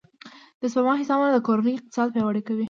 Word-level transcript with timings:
د 0.61 0.63
سپما 0.73 0.93
حسابونه 1.01 1.31
د 1.33 1.39
کورنۍ 1.47 1.73
اقتصاد 1.75 2.07
پیاوړی 2.13 2.41
کوي. 2.47 2.59